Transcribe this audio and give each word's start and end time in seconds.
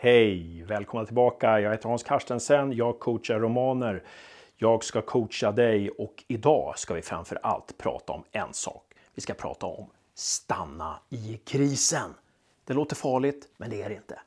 Hej! 0.00 0.62
Välkomna 0.62 1.06
tillbaka. 1.06 1.60
Jag 1.60 1.70
heter 1.70 1.88
Hans 1.88 2.02
Carstensen. 2.02 2.72
Jag 2.72 2.98
coachar 2.98 3.40
romaner. 3.40 4.02
Jag 4.56 4.84
ska 4.84 5.02
coacha 5.02 5.52
dig 5.52 5.90
och 5.90 6.24
idag 6.28 6.78
ska 6.78 6.94
vi 6.94 7.02
framför 7.02 7.38
allt 7.42 7.78
prata 7.78 8.12
om 8.12 8.24
en 8.32 8.54
sak. 8.54 8.94
Vi 9.14 9.20
ska 9.20 9.34
prata 9.34 9.66
om 9.66 9.90
stanna 10.14 11.00
i 11.08 11.40
krisen. 11.44 12.14
Det 12.64 12.74
låter 12.74 12.96
farligt, 12.96 13.48
men 13.56 13.70
det 13.70 13.82
är 13.82 13.88
det 13.88 13.94
inte. 13.94 14.20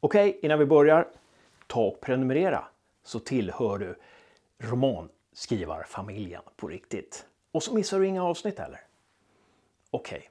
Okej, 0.00 0.28
okay, 0.28 0.40
innan 0.42 0.58
vi 0.58 0.66
börjar, 0.66 1.08
ta 1.66 1.80
och 1.80 2.00
prenumerera 2.00 2.64
så 3.02 3.18
tillhör 3.18 3.78
du 3.78 3.98
romanskrivarfamiljen 4.58 6.42
på 6.56 6.68
riktigt. 6.68 7.26
Och 7.52 7.62
så 7.62 7.74
missar 7.74 8.00
du 8.00 8.06
inga 8.06 8.24
avsnitt 8.24 8.58
heller. 8.58 8.80
Okej, 9.90 10.18
okay. 10.18 10.28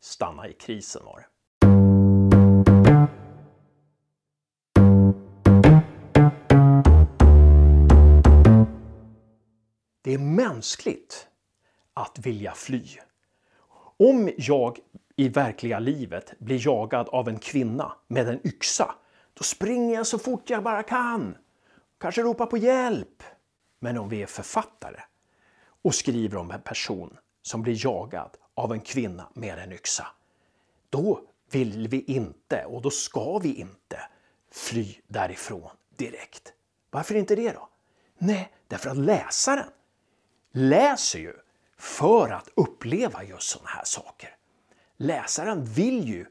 stanna 0.00 0.48
i 0.48 0.52
krisen 0.52 1.04
var 1.04 1.18
det. 1.18 1.35
Det 10.06 10.14
är 10.14 10.18
mänskligt 10.18 11.28
att 11.94 12.18
vilja 12.18 12.52
fly. 12.52 12.84
Om 13.96 14.30
jag 14.36 14.78
i 15.16 15.28
verkliga 15.28 15.78
livet 15.78 16.38
blir 16.38 16.66
jagad 16.66 17.08
av 17.08 17.28
en 17.28 17.38
kvinna 17.38 17.92
med 18.08 18.28
en 18.28 18.46
yxa, 18.46 18.94
då 19.34 19.44
springer 19.44 19.94
jag 19.94 20.06
så 20.06 20.18
fort 20.18 20.50
jag 20.50 20.62
bara 20.62 20.82
kan. 20.82 21.36
Kanske 21.98 22.22
ropar 22.22 22.46
på 22.46 22.56
hjälp. 22.56 23.22
Men 23.80 23.98
om 23.98 24.08
vi 24.08 24.22
är 24.22 24.26
författare 24.26 25.00
och 25.82 25.94
skriver 25.94 26.38
om 26.38 26.50
en 26.50 26.62
person 26.62 27.18
som 27.42 27.62
blir 27.62 27.84
jagad 27.86 28.30
av 28.54 28.72
en 28.72 28.80
kvinna 28.80 29.28
med 29.34 29.58
en 29.58 29.72
yxa, 29.72 30.06
då 30.90 31.20
vill 31.50 31.88
vi 31.88 32.00
inte 32.00 32.64
och 32.64 32.82
då 32.82 32.90
ska 32.90 33.38
vi 33.38 33.54
inte 33.54 34.00
fly 34.52 34.94
därifrån 35.06 35.70
direkt. 35.96 36.52
Varför 36.90 37.14
inte 37.14 37.36
det 37.36 37.52
då? 37.52 37.68
Nej, 38.18 38.52
därför 38.68 38.90
att 38.90 38.96
läsaren 38.96 39.68
läser 40.56 41.18
ju 41.18 41.32
för 41.78 42.30
att 42.30 42.48
uppleva 42.54 43.24
just 43.24 43.48
sådana 43.48 43.68
här 43.68 43.84
saker. 43.84 44.30
Läsaren 44.96 45.64
vill 45.64 46.08
ju 46.08 46.26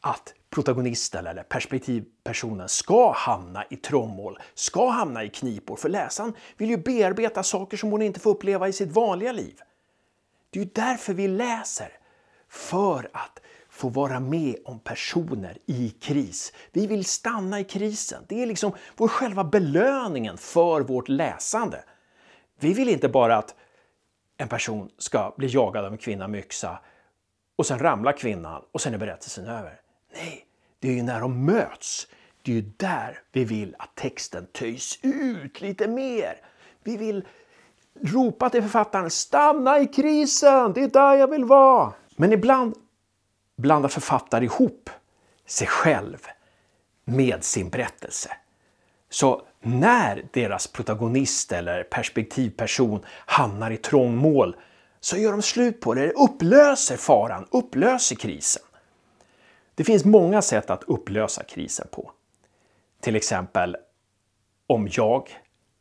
att 0.00 0.34
protagonisten 0.50 1.26
eller 1.26 1.42
perspektivpersonen 1.42 2.68
ska 2.68 3.12
hamna 3.12 3.64
i 3.70 3.76
trångmål, 3.76 4.38
ska 4.54 4.88
hamna 4.88 5.24
i 5.24 5.28
knipor. 5.28 5.76
För 5.76 5.88
läsaren 5.88 6.34
vill 6.56 6.70
ju 6.70 6.76
bearbeta 6.76 7.42
saker 7.42 7.76
som 7.76 7.90
hon 7.90 8.02
inte 8.02 8.20
får 8.20 8.30
uppleva 8.30 8.68
i 8.68 8.72
sitt 8.72 8.92
vanliga 8.92 9.32
liv. 9.32 9.60
Det 10.50 10.60
är 10.60 10.64
ju 10.64 10.70
därför 10.74 11.14
vi 11.14 11.28
läser. 11.28 11.88
För 12.48 13.10
att 13.12 13.40
få 13.70 13.88
vara 13.88 14.20
med 14.20 14.56
om 14.64 14.78
personer 14.78 15.58
i 15.66 15.90
kris. 15.90 16.52
Vi 16.72 16.86
vill 16.86 17.04
stanna 17.04 17.60
i 17.60 17.64
krisen. 17.64 18.24
Det 18.28 18.42
är 18.42 18.46
liksom 18.46 18.72
vår 18.96 19.08
själva 19.08 19.44
belöningen 19.44 20.38
för 20.38 20.80
vårt 20.80 21.08
läsande. 21.08 21.84
Vi 22.62 22.72
vill 22.72 22.88
inte 22.88 23.08
bara 23.08 23.36
att 23.36 23.54
en 24.36 24.48
person 24.48 24.90
ska 24.98 25.34
bli 25.36 25.48
jagad 25.48 25.84
av 25.84 25.92
en 25.92 25.98
kvinna 25.98 26.28
med 26.28 26.40
yxa 26.40 26.78
och 27.56 27.66
sen 27.66 27.78
ramlar 27.78 28.12
kvinnan 28.12 28.62
och 28.72 28.80
sen 28.80 28.94
är 28.94 28.98
berättelsen 28.98 29.46
över. 29.46 29.80
Nej, 30.14 30.46
det 30.78 30.88
är 30.88 30.92
ju 30.92 31.02
när 31.02 31.20
de 31.20 31.44
möts. 31.44 32.06
Det 32.42 32.52
är 32.52 32.56
ju 32.56 32.72
där 32.76 33.18
vi 33.32 33.44
vill 33.44 33.76
att 33.78 33.94
texten 33.94 34.46
töjs 34.46 34.98
ut 35.02 35.60
lite 35.60 35.88
mer. 35.88 36.40
Vi 36.82 36.96
vill 36.96 37.24
ropa 38.00 38.50
till 38.50 38.62
författaren 38.62 39.10
stanna 39.10 39.80
i 39.80 39.86
krisen, 39.86 40.72
det 40.72 40.82
är 40.82 40.88
där 40.88 41.14
jag 41.14 41.30
vill 41.30 41.44
vara. 41.44 41.92
Men 42.16 42.32
ibland 42.32 42.74
blandar 43.56 43.88
författare 43.88 44.44
ihop 44.44 44.90
sig 45.46 45.66
själv 45.66 46.26
med 47.04 47.44
sin 47.44 47.70
berättelse. 47.70 48.30
Så 49.10 49.42
när 49.62 50.24
deras 50.30 50.66
protagonist 50.66 51.52
eller 51.52 51.82
perspektivperson 51.82 53.00
hamnar 53.26 53.70
i 53.70 53.76
trångmål 53.76 54.56
så 55.00 55.16
gör 55.16 55.32
de 55.32 55.42
slut 55.42 55.80
på 55.80 55.94
det, 55.94 56.10
upplöser 56.10 56.96
faran, 56.96 57.46
upplöser 57.50 58.16
krisen. 58.16 58.62
Det 59.74 59.84
finns 59.84 60.04
många 60.04 60.42
sätt 60.42 60.70
att 60.70 60.84
upplösa 60.84 61.44
krisen 61.44 61.86
på. 61.90 62.10
Till 63.00 63.16
exempel 63.16 63.76
om 64.66 64.88
jag 64.90 65.28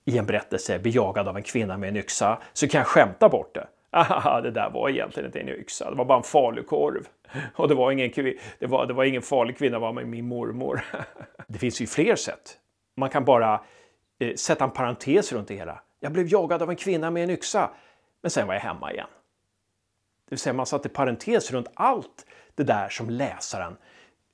i 0.05 0.17
en 0.17 0.25
berättelse 0.25 0.79
blir 0.79 0.95
jagad 0.95 1.27
av 1.27 1.37
en 1.37 1.43
kvinna 1.43 1.77
med 1.77 1.89
en 1.89 1.95
yxa 1.95 2.41
så 2.53 2.67
kan 2.67 2.77
jag 2.77 2.87
skämta 2.87 3.29
bort 3.29 3.55
det. 3.55 3.67
Aha, 3.93 4.41
det 4.41 4.51
där 4.51 4.69
var 4.69 4.89
egentligen 4.89 5.25
inte 5.27 5.39
en 5.39 5.49
yxa, 5.49 5.89
det 5.89 5.97
var 5.97 6.05
bara 6.05 6.17
en 6.17 6.23
falukorv. 6.23 7.07
Och 7.55 7.67
det 7.67 7.75
var 7.75 7.91
ingen, 7.91 8.11
det 8.59 8.67
var, 8.67 8.85
det 8.85 8.93
var 8.93 9.03
ingen 9.03 9.21
farlig 9.21 9.57
kvinna, 9.57 9.79
det 9.79 9.81
var 9.81 9.93
min 9.93 10.27
mormor. 10.27 10.81
Det 11.47 11.59
finns 11.59 11.81
ju 11.81 11.87
fler 11.87 12.15
sätt 12.15 12.57
man 12.95 13.09
kan 13.09 13.25
bara 13.25 13.63
eh, 14.19 14.35
sätta 14.35 14.63
en 14.63 14.71
parentes 14.71 15.31
runt 15.31 15.47
det 15.47 15.55
hela. 15.55 15.81
Jag 15.99 16.11
blev 16.11 16.27
jagad 16.27 16.61
av 16.61 16.69
en 16.69 16.75
kvinna 16.75 17.11
med 17.11 17.23
en 17.23 17.29
yxa, 17.29 17.71
men 18.21 18.31
sen 18.31 18.47
var 18.47 18.53
jag 18.53 18.61
hemma 18.61 18.93
igen. 18.93 19.07
Det 20.25 20.31
vill 20.31 20.39
säga 20.39 20.53
man 20.53 20.65
satte 20.65 20.89
parentes 20.89 21.51
runt 21.51 21.67
allt 21.73 22.25
det 22.55 22.63
där 22.63 22.89
som 22.89 23.09
läsaren 23.09 23.77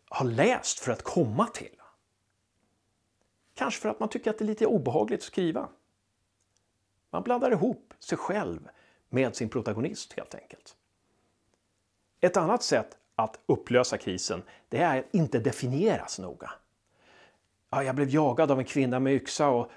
har 0.09 0.25
läst 0.25 0.79
för 0.79 0.91
att 0.91 1.01
komma 1.01 1.47
till. 1.47 1.81
Kanske 3.55 3.81
för 3.81 3.89
att 3.89 3.99
man 3.99 4.09
tycker 4.09 4.29
att 4.29 4.37
det 4.37 4.43
är 4.43 4.47
lite 4.47 4.65
obehagligt 4.65 5.19
att 5.19 5.23
skriva. 5.23 5.69
Man 7.09 7.23
blandar 7.23 7.51
ihop 7.51 7.93
sig 7.99 8.17
själv 8.17 8.69
med 9.09 9.35
sin 9.35 9.49
protagonist 9.49 10.13
helt 10.13 10.35
enkelt. 10.35 10.75
Ett 12.21 12.37
annat 12.37 12.63
sätt 12.63 12.97
att 13.15 13.39
upplösa 13.45 13.97
krisen 13.97 14.43
det 14.69 14.77
är 14.77 14.99
att 14.99 15.05
inte 15.11 15.39
definieras 15.39 16.19
noga 16.19 16.51
ja, 17.69 17.83
jag 17.83 17.95
blev 17.95 18.09
jagad 18.09 18.51
av 18.51 18.59
en 18.59 18.65
kvinna 18.65 18.99
med 18.99 19.13
yxa 19.13 19.49
och 19.49 19.71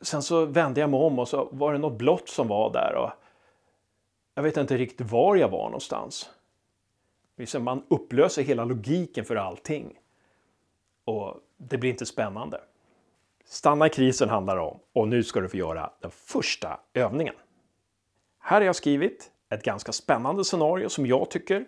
sen 0.00 0.22
så 0.22 0.44
vände 0.44 0.80
jag 0.80 0.90
mig 0.90 1.00
om 1.00 1.18
och 1.18 1.28
så 1.28 1.48
var 1.52 1.72
det 1.72 1.78
något 1.78 1.98
blått 1.98 2.28
som 2.28 2.48
var 2.48 2.72
där. 2.72 2.94
Och 2.94 3.10
jag 4.34 4.42
vet 4.42 4.56
inte 4.56 4.76
riktigt 4.76 5.10
var 5.10 5.36
jag 5.36 5.48
var 5.48 5.64
någonstans. 5.64 6.30
Man 7.60 7.82
upplöser 7.88 8.42
hela 8.42 8.64
logiken 8.64 9.24
för 9.24 9.36
allting. 9.36 9.98
Och 11.04 11.40
det 11.56 11.78
blir 11.78 11.90
inte 11.90 12.06
spännande. 12.06 12.60
Stanna 13.44 13.86
i 13.86 13.90
krisen 13.90 14.28
handlar 14.28 14.56
om 14.56 14.78
och 14.92 15.08
nu 15.08 15.22
ska 15.22 15.40
du 15.40 15.48
få 15.48 15.56
göra 15.56 15.90
den 16.00 16.10
första 16.10 16.80
övningen. 16.94 17.34
Här 18.38 18.60
har 18.60 18.66
jag 18.66 18.76
skrivit 18.76 19.30
ett 19.48 19.62
ganska 19.62 19.92
spännande 19.92 20.44
scenario 20.44 20.88
som 20.88 21.06
jag 21.06 21.30
tycker 21.30 21.66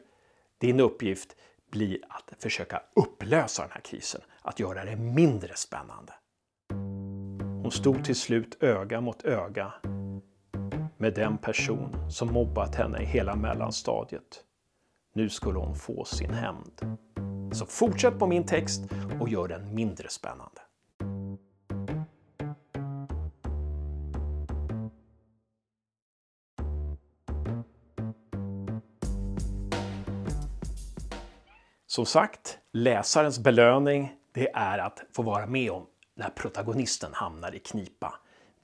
din 0.59 0.81
uppgift 0.81 1.37
blir 1.75 1.99
att 2.09 2.43
försöka 2.43 2.83
upplösa 2.97 3.63
den 3.63 3.71
här 3.71 3.81
krisen, 3.81 4.21
att 4.43 4.61
göra 4.61 4.85
det 4.85 4.97
mindre 4.97 5.57
spännande. 5.57 6.13
Hon 7.63 7.71
stod 7.71 8.05
till 8.05 8.17
slut 8.17 8.63
öga 8.63 9.01
mot 9.01 9.25
öga 9.25 9.73
med 10.97 11.15
den 11.15 11.39
person 11.39 12.11
som 12.11 12.33
mobbat 12.33 12.75
henne 12.75 13.03
i 13.03 13.05
hela 13.05 13.37
mellanstadiet. 13.37 14.45
Nu 15.15 15.29
skulle 15.29 15.59
hon 15.59 15.77
få 15.77 16.05
sin 16.05 16.31
hämnd. 16.31 16.99
Så 17.53 17.67
fortsätt 17.67 18.19
på 18.19 18.27
min 18.27 18.47
text 18.47 18.83
och 19.21 19.29
gör 19.29 19.49
den 19.49 19.75
mindre 19.75 20.09
spännande. 20.09 20.61
Som 31.95 32.07
sagt, 32.07 32.59
läsarens 32.73 33.39
belöning 33.39 34.13
det 34.33 34.51
är 34.55 34.79
att 34.79 35.03
få 35.13 35.23
vara 35.23 35.47
med 35.47 35.71
om 35.71 35.87
när 36.15 36.31
protagonisten 36.31 37.11
hamnar 37.15 37.55
i 37.55 37.59
knipa. 37.59 38.15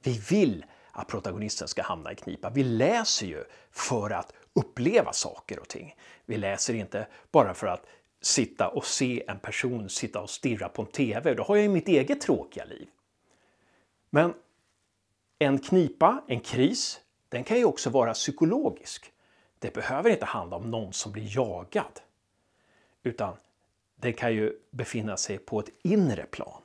Vi 0.03 0.19
vill 0.31 0.65
att 0.93 1.09
protagonisten 1.09 1.69
ska 1.69 1.83
hamna 1.83 2.13
i 2.13 2.17
knipa. 2.17 2.51
Vi 2.51 2.65
läser 2.65 3.27
ju 3.27 3.45
för 3.71 4.11
att 4.11 4.33
uppleva 4.53 5.13
saker 5.13 5.59
och 5.59 5.69
ting. 5.69 5.95
Vi 6.27 6.37
läser 6.37 6.75
inte 6.75 7.07
bara 7.33 7.55
för 7.55 7.67
att 7.67 7.87
sitta 8.21 8.69
och 8.69 8.85
se 8.85 9.25
en 9.29 9.39
person 9.39 9.89
sitta 9.89 10.21
och 10.21 10.31
stirra 10.31 10.69
på 10.69 10.83
en 10.83 10.89
TV. 10.89 11.35
Då 11.35 11.43
har 11.43 11.57
jag 11.57 11.63
ju 11.63 11.69
mitt 11.69 11.89
eget 11.89 12.21
tråkiga 12.21 12.65
liv. 12.65 12.89
Men 14.11 14.35
en 15.39 15.59
knipa, 15.59 16.25
en 16.29 16.41
kris, 16.41 17.01
den 17.29 17.45
kan 17.45 17.59
ju 17.59 17.65
också 17.65 17.91
vara 17.91 18.15
psykologisk. 18.15 19.13
Det 19.59 19.75
behöver 19.75 20.11
inte 20.11 20.25
handla 20.25 20.57
om 20.57 20.71
någon 20.71 20.93
som 20.93 21.13
blir 21.13 21.37
jagad 21.37 22.01
utan 23.03 23.37
den 23.97 24.13
kan 24.13 24.35
ju 24.35 24.59
befinna 24.71 25.17
sig 25.17 25.39
på 25.39 25.61
ett 25.61 25.71
inre 25.83 26.27
plan. 26.27 26.63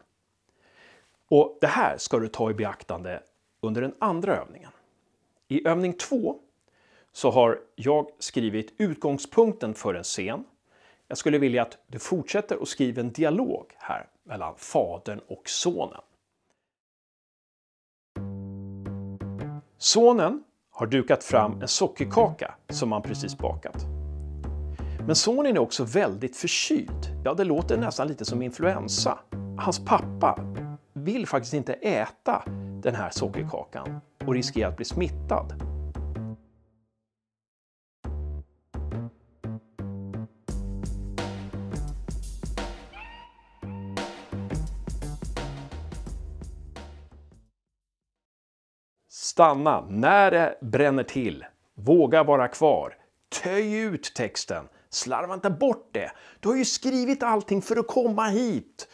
Och 1.27 1.57
Det 1.61 1.67
här 1.67 1.97
ska 1.97 2.19
du 2.19 2.27
ta 2.27 2.51
i 2.51 2.53
beaktande 2.53 3.23
under 3.61 3.81
den 3.81 3.95
andra 3.99 4.37
övningen. 4.37 4.71
I 5.47 5.67
övning 5.67 5.93
två 5.93 6.39
så 7.11 7.31
har 7.31 7.59
jag 7.75 8.07
skrivit 8.19 8.73
utgångspunkten 8.77 9.73
för 9.73 9.93
en 9.93 10.03
scen. 10.03 10.43
Jag 11.07 11.17
skulle 11.17 11.37
vilja 11.37 11.61
att 11.61 11.77
du 11.87 11.99
fortsätter 11.99 12.57
att 12.61 12.67
skriva 12.67 13.01
en 13.01 13.11
dialog 13.11 13.73
här 13.77 14.07
mellan 14.23 14.55
fadern 14.57 15.19
och 15.27 15.49
sonen. 15.49 16.01
Sonen 19.77 20.43
har 20.69 20.87
dukat 20.87 21.23
fram 21.23 21.61
en 21.61 21.67
sockerkaka 21.67 22.55
som 22.69 22.91
han 22.91 23.01
precis 23.01 23.37
bakat. 23.37 23.94
Mm. 25.05 25.07
Men 25.07 25.15
sonen 25.15 25.55
är 25.55 25.59
också 25.59 25.83
väldigt 25.83 26.37
förkyld. 26.37 27.21
Ja, 27.23 27.33
det 27.33 27.43
låter 27.43 27.77
nästan 27.77 28.07
lite 28.07 28.25
som 28.25 28.41
influensa. 28.41 29.19
Hans 29.57 29.85
pappa 29.85 30.39
vill 30.93 31.27
faktiskt 31.27 31.53
inte 31.53 31.73
äta 31.73 32.43
den 32.83 32.95
här 32.95 33.09
sockerkakan 33.09 34.01
och 34.25 34.33
riskerar 34.33 34.69
att 34.69 34.75
bli 34.75 34.85
smittad. 34.85 35.53
Stanna 49.09 49.85
när 49.89 50.31
det 50.31 50.57
bränner 50.61 51.03
till. 51.03 51.45
Våga 51.75 52.23
vara 52.23 52.47
kvar. 52.47 52.93
Töj 53.43 53.73
ut 53.79 54.11
texten. 54.15 54.65
Slarva 54.95 55.33
inte 55.33 55.49
bort 55.49 55.89
det. 55.91 56.11
Du 56.39 56.49
har 56.49 56.55
ju 56.55 56.65
skrivit 56.65 57.23
allting 57.23 57.61
för 57.61 57.75
att 57.75 57.87
komma 57.87 58.27
hit. 58.27 58.87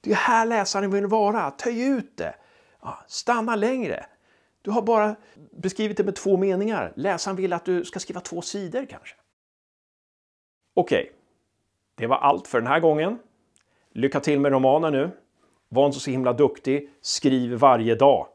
Det 0.00 0.10
är 0.10 0.14
här 0.14 0.46
läsaren 0.46 0.90
vill 0.90 1.06
vara. 1.06 1.50
Töj 1.50 1.82
ut 1.82 2.16
det. 2.16 2.34
Ja, 2.82 2.98
stanna 3.06 3.56
längre. 3.56 4.06
Du 4.62 4.70
har 4.70 4.82
bara 4.82 5.16
beskrivit 5.52 5.96
det 5.96 6.04
med 6.04 6.16
två 6.16 6.36
meningar. 6.36 6.92
Läsaren 6.96 7.36
vill 7.36 7.52
att 7.52 7.64
du 7.64 7.84
ska 7.84 7.98
skriva 7.98 8.20
två 8.20 8.42
sidor 8.42 8.86
kanske. 8.90 9.14
Okej, 10.74 11.02
okay. 11.02 11.12
det 11.94 12.06
var 12.06 12.16
allt 12.16 12.48
för 12.48 12.60
den 12.60 12.66
här 12.66 12.80
gången. 12.80 13.18
Lycka 13.92 14.20
till 14.20 14.40
med 14.40 14.52
romanen 14.52 14.92
nu. 14.92 15.10
Var 15.68 15.86
inte 15.86 16.00
så 16.00 16.10
himla 16.10 16.32
duktig. 16.32 16.90
Skriv 17.00 17.52
varje 17.52 17.94
dag. 17.94 18.28